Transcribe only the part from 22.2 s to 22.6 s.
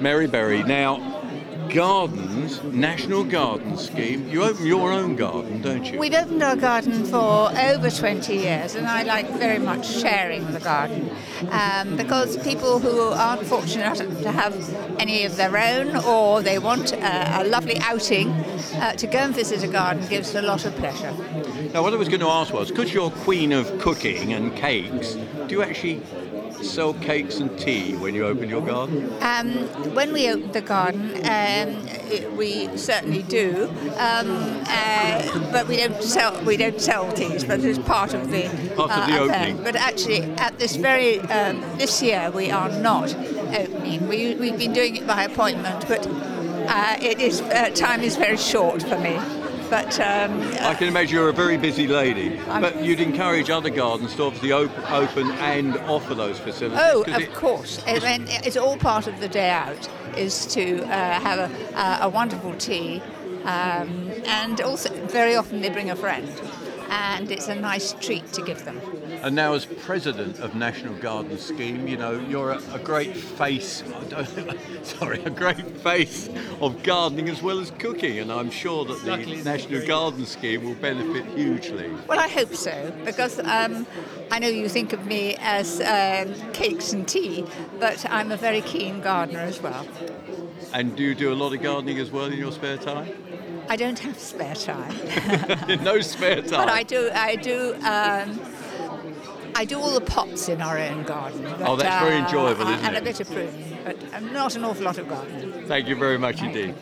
to ask